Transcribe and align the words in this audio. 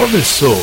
começou! 0.00 0.56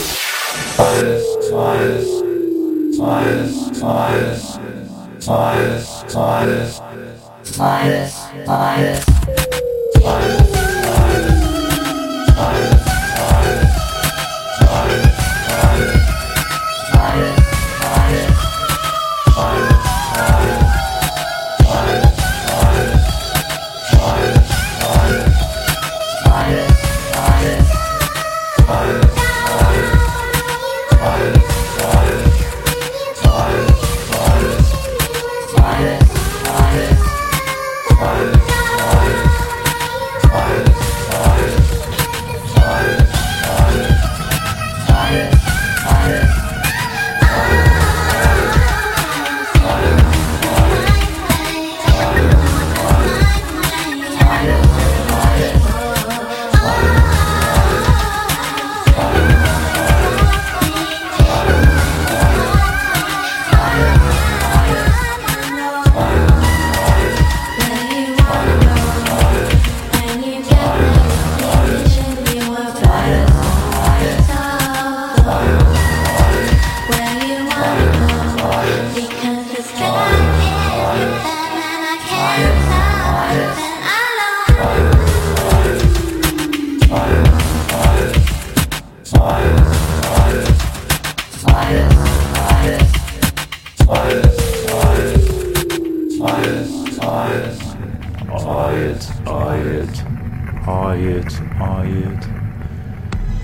Virus, 7.53 8.33
virus, 8.41 9.05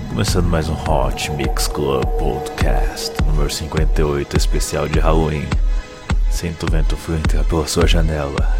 Começando 0.08 0.46
mais 0.46 0.66
um 0.66 0.74
Hot 0.74 1.30
Mix 1.32 1.68
Club 1.68 2.06
Podcast 2.18 3.12
número 3.26 3.50
58, 3.50 4.34
especial 4.34 4.88
de 4.88 4.98
Halloween. 4.98 5.46
Sinto 6.30 6.66
o 6.66 6.70
vento 6.70 6.96
frio 6.96 7.18
entrar 7.18 7.44
pela 7.44 7.66
sua 7.66 7.86
janela. 7.86 8.56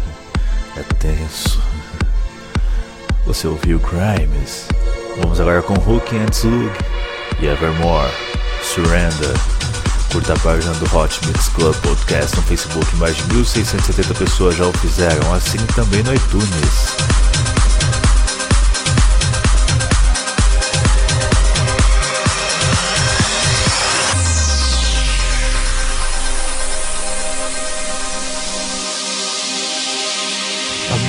É 0.77 0.83
tenso. 0.99 1.59
Você 3.25 3.47
ouviu 3.47 3.79
Crimes? 3.79 4.67
Vamos 5.19 5.41
agora 5.41 5.63
com 5.63 5.73
Hook 5.73 6.15
and 6.15 6.31
Slug 6.31 6.71
e 7.41 7.47
Evermore. 7.47 8.11
Surrender. 8.61 9.64
Curta 10.15 10.31
a 10.31 10.39
página 10.39 10.73
do 10.75 10.85
Hot 10.95 11.27
Mix 11.27 11.49
Club 11.49 11.75
Podcast 11.81 12.37
no 12.37 12.41
Facebook. 12.43 12.95
Mais 12.95 13.17
de 13.17 13.23
1.670 13.23 14.17
pessoas 14.17 14.55
já 14.55 14.65
o 14.65 14.71
fizeram. 14.71 15.33
Assine 15.33 15.67
também 15.75 16.01
no 16.03 16.13
iTunes. 16.13 16.95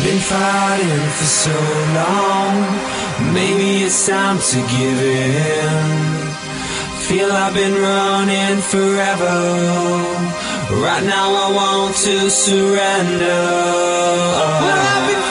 been 0.02 0.18
fighting 0.18 1.08
for 1.10 1.24
so 1.24 1.50
long. 1.94 3.32
Maybe 3.32 3.84
it's 3.84 4.04
time 4.04 4.38
to 4.38 4.56
give 4.68 5.00
in. 5.00 6.45
Feel 7.08 7.30
I've 7.30 7.54
been 7.54 7.72
running 7.72 8.60
forever. 8.60 9.36
Right 10.82 11.04
now 11.04 11.28
I 11.44 11.52
want 11.54 11.94
to 11.98 12.28
surrender. 12.28 13.40
Well, 14.60 14.80
I've 14.90 15.08
been 15.08 15.22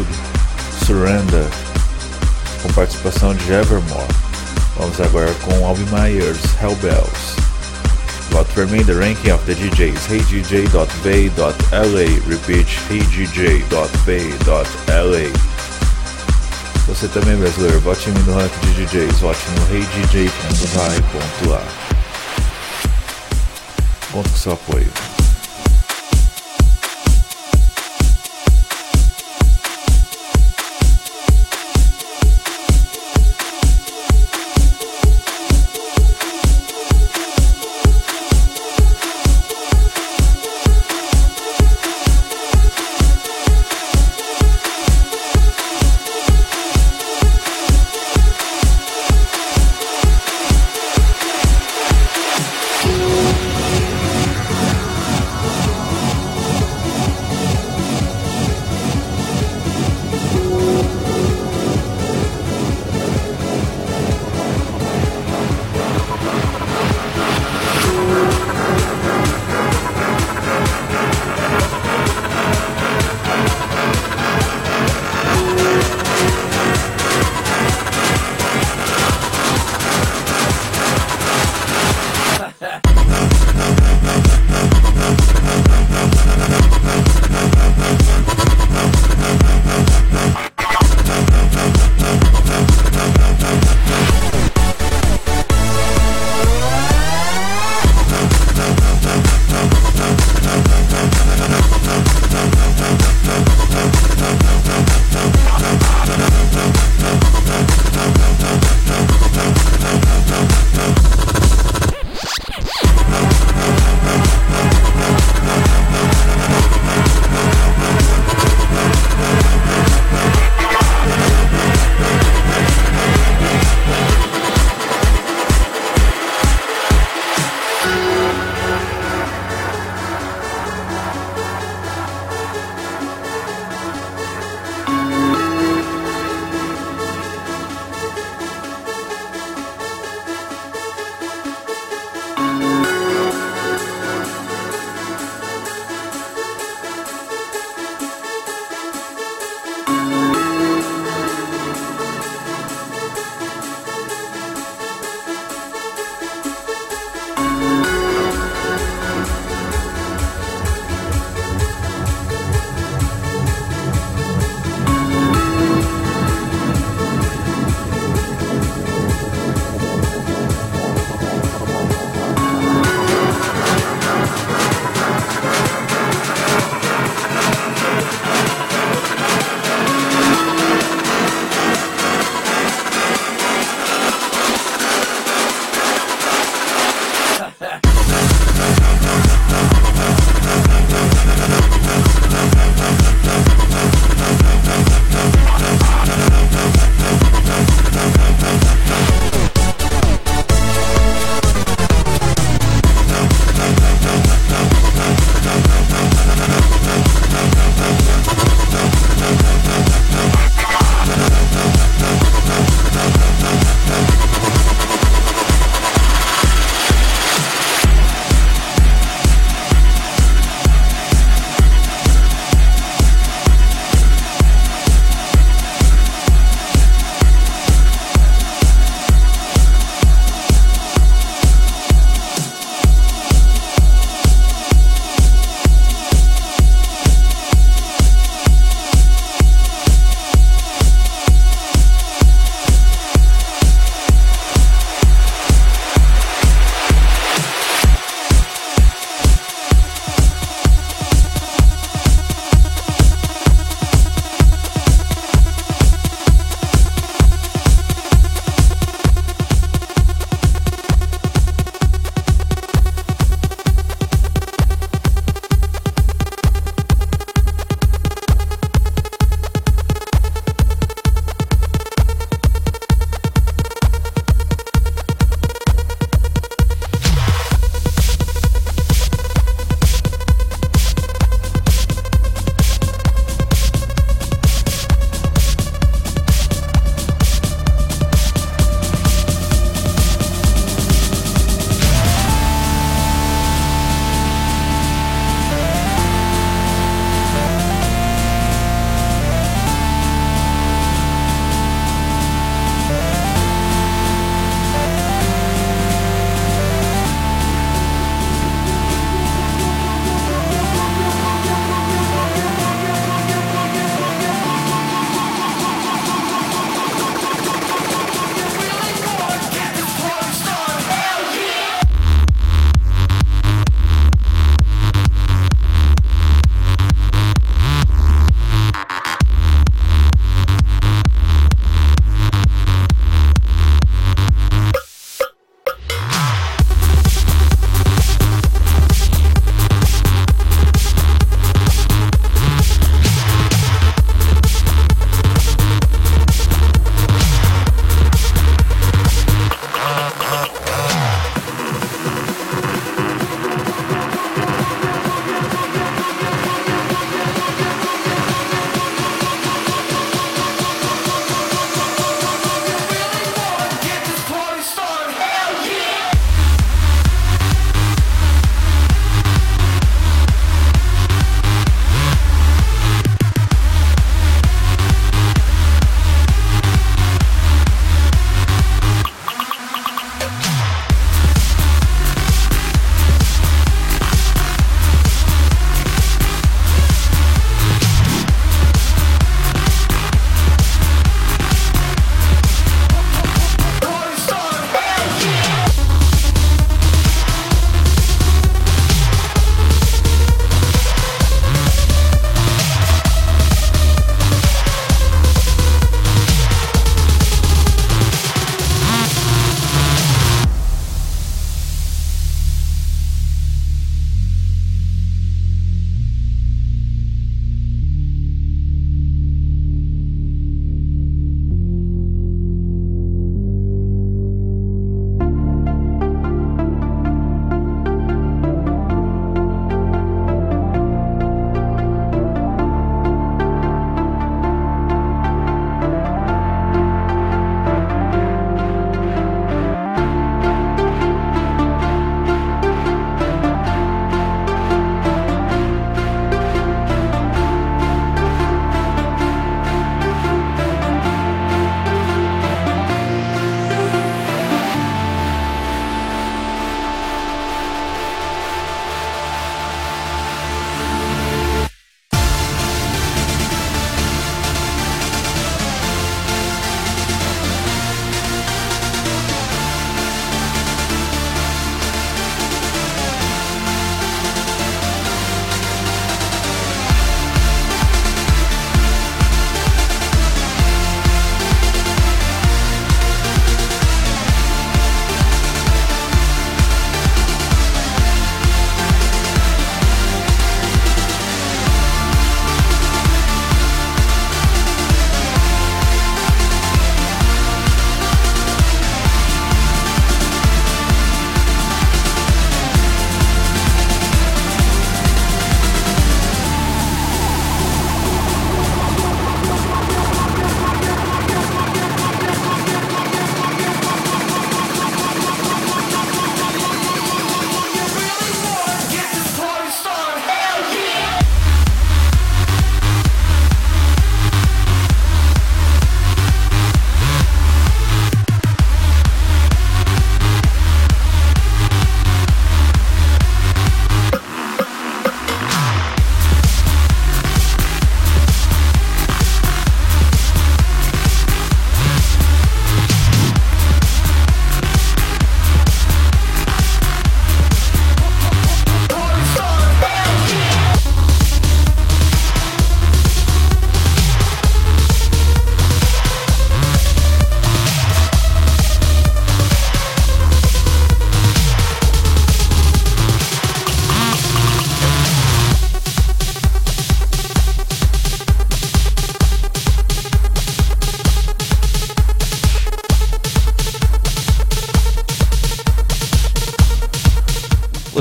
Lube, 0.00 0.14
Surrender, 0.86 1.46
com 2.62 2.72
participação 2.72 3.34
de 3.34 3.52
Evermore. 3.52 4.08
Vamos 4.78 4.98
agora 5.00 5.32
com 5.42 5.66
Alvin 5.66 5.84
Myers, 5.86 6.38
Hellbells. 6.60 7.36
Vote 8.30 8.50
for 8.52 8.66
me 8.68 8.82
the 8.82 8.94
ranking 8.94 9.30
of 9.32 9.44
the 9.44 9.54
DJs 9.54 10.06
heydj.bay.la 10.06 11.50
Repeat 12.28 12.66
heydj.bay.la 12.88 13.60
Você 16.86 17.08
também 17.08 17.36
brasileiro, 17.36 17.80
vote 17.80 18.08
em 18.08 18.12
mim 18.12 18.22
no 18.22 18.34
ranking 18.34 18.72
de 18.72 18.86
DJs, 18.86 19.18
vote 19.20 19.40
no 19.50 19.66
heydj.vai.lá 19.74 21.62
Conto 24.12 24.30
com 24.30 24.36
seu 24.36 24.52
apoio. 24.52 25.09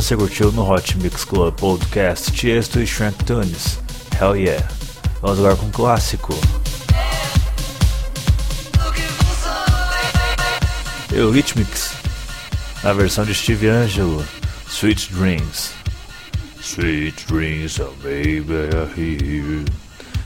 Você 0.10 0.18
curtiu 0.18 0.52
no 0.54 0.68
Hot 0.68 0.98
Mix 0.98 1.24
Club 1.24 1.54
Podcast 1.54 2.32
Tiesto 2.32 2.80
e 2.80 2.88
Shrunk 2.88 3.24
Tunes. 3.26 3.78
Hell 4.20 4.36
yeah. 4.36 4.68
Vamos 5.22 5.38
agora 5.38 5.56
com 5.56 5.68
um 5.68 5.70
clássico. 5.70 6.34
Eurythmics, 11.12 11.94
na 12.84 12.92
versão 12.94 13.24
de 13.24 13.36
Steve 13.36 13.68
Angelo, 13.68 14.26
Sweet 14.68 15.14
Dreams. 15.14 15.74
Sweet 16.60 17.28
Dreams, 17.28 17.80
oh 17.80 17.94
baby, 18.02 18.68
here. 18.98 19.64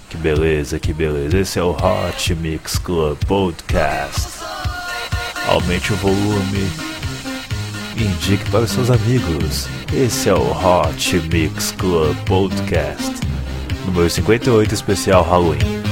Que 0.10 0.15
beleza, 0.15 0.80
que 0.80 0.93
beleza. 0.93 1.39
Esse 1.39 1.60
é 1.60 1.63
o 1.63 1.72
Hot 1.72 2.36
Mix 2.36 2.78
Club 2.78 3.17
Podcast. 3.26 4.39
Aumente 5.50 5.91
o 5.91 5.98
volume 5.98 6.92
indique 7.97 8.49
para 8.49 8.67
seus 8.67 8.89
amigos. 8.89 9.67
Esse 9.93 10.29
é 10.29 10.34
o 10.34 10.51
Hot 10.51 11.19
Mix 11.32 11.71
Club 11.73 12.15
Podcast, 12.25 13.12
número 13.86 14.10
58 14.10 14.73
especial 14.73 15.23
Halloween. 15.23 15.83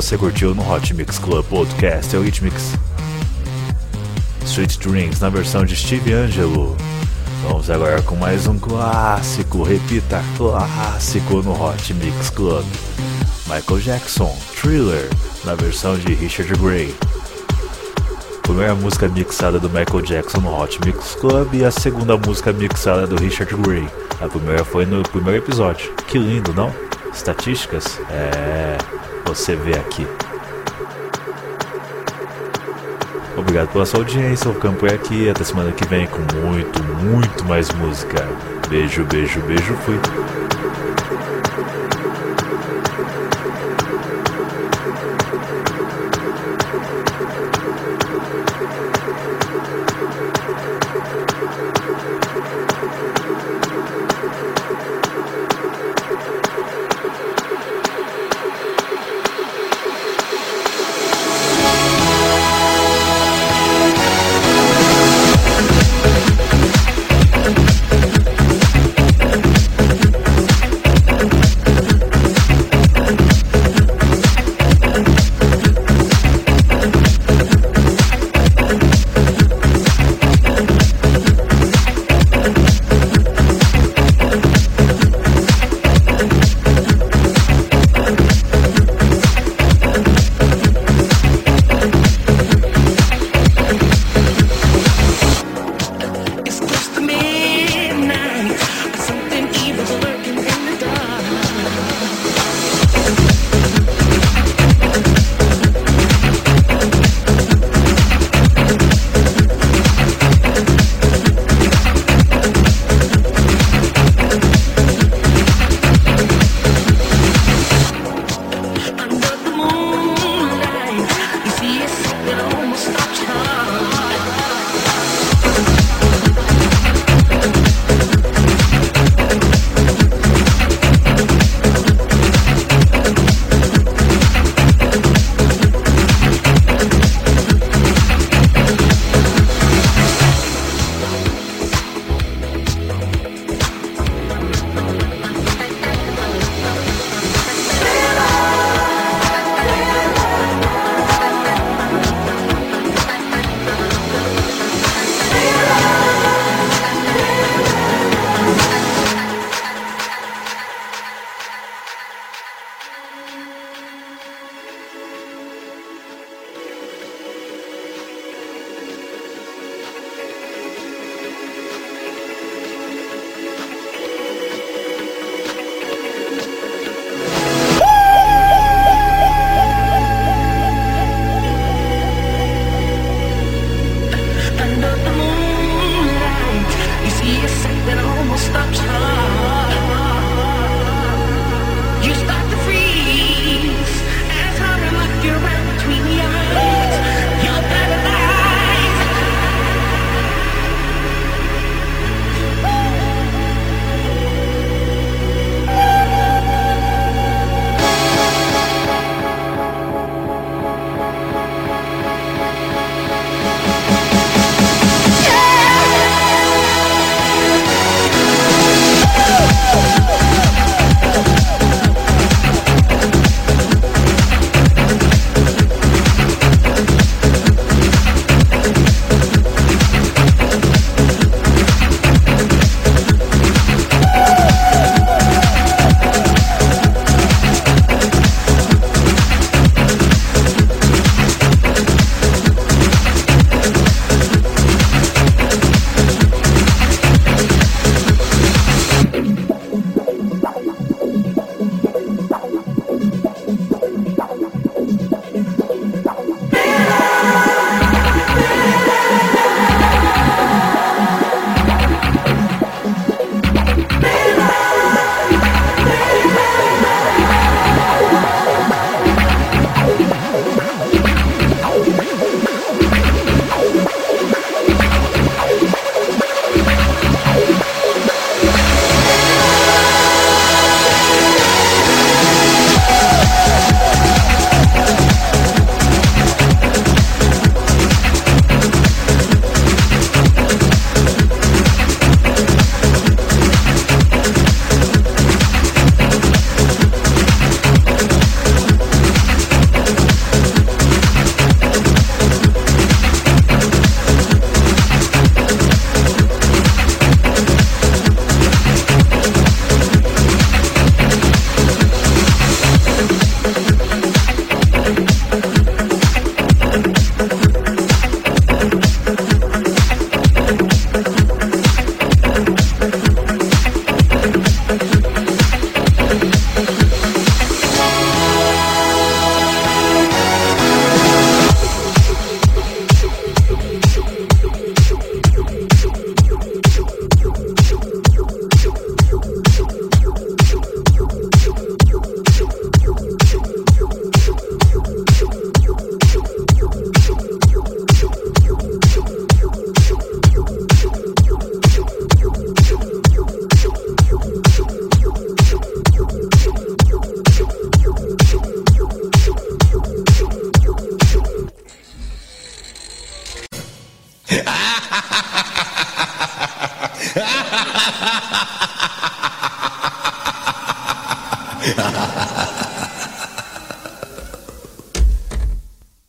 Você 0.00 0.16
curtiu 0.16 0.54
no 0.54 0.66
Hot 0.66 0.94
Mix 0.94 1.18
Club 1.18 1.44
Podcast 1.44 2.16
é 2.16 2.20
Hit 2.20 2.42
Mix. 2.42 2.72
Sweet 4.46 4.78
Dreams 4.78 5.20
na 5.20 5.28
versão 5.28 5.62
de 5.62 5.76
Steve 5.76 6.14
Angelo. 6.14 6.74
Vamos 7.42 7.68
agora 7.68 8.00
com 8.00 8.16
mais 8.16 8.46
um 8.46 8.58
clássico, 8.58 9.62
repita, 9.62 10.24
clássico 10.38 11.42
no 11.42 11.52
Hot 11.52 11.92
Mix 11.92 12.30
Club. 12.30 12.64
Michael 13.46 13.80
Jackson, 13.80 14.34
Thriller, 14.58 15.06
na 15.44 15.54
versão 15.54 15.98
de 15.98 16.14
Richard 16.14 16.50
Gray. 16.54 16.94
Primeira 18.42 18.74
música 18.74 19.06
mixada 19.06 19.58
do 19.58 19.68
Michael 19.68 20.00
Jackson 20.00 20.40
no 20.40 20.58
Hot 20.58 20.80
Mix 20.82 21.14
Club 21.16 21.52
e 21.52 21.62
a 21.62 21.70
segunda 21.70 22.16
música 22.16 22.54
mixada 22.54 23.06
do 23.06 23.20
Richard 23.20 23.54
Gray. 23.54 23.86
A 24.18 24.26
primeira 24.28 24.64
foi 24.64 24.86
no 24.86 25.02
primeiro 25.02 25.44
episódio. 25.44 25.92
Que 26.06 26.18
lindo, 26.18 26.54
não? 26.54 26.74
Estatísticas? 27.12 28.00
É. 28.08 29.09
Você 29.30 29.54
vê 29.54 29.74
aqui. 29.74 30.04
Obrigado 33.36 33.68
pela 33.68 33.86
sua 33.86 34.00
audiência, 34.00 34.46
vou 34.46 34.54
ficando 34.54 34.76
por 34.76 34.92
aqui. 34.92 35.30
Até 35.30 35.44
semana 35.44 35.70
que 35.70 35.86
vem 35.86 36.04
com 36.08 36.18
muito, 36.44 36.82
muito 36.82 37.44
mais 37.44 37.70
música. 37.70 38.26
Beijo, 38.68 39.04
beijo, 39.04 39.40
beijo, 39.42 39.72
fui. 39.84 39.94